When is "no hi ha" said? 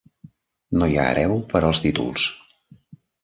0.79-1.03